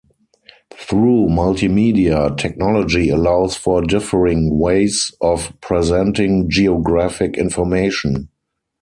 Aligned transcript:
Through 0.73 1.27
multimedia, 1.27 2.35
technology 2.35 3.09
allows 3.09 3.55
for 3.55 3.83
a 3.83 3.85
differing 3.85 4.57
ways 4.57 5.13
of 5.21 5.53
presenting 5.61 6.49
geographic 6.49 7.37
information. 7.37 8.29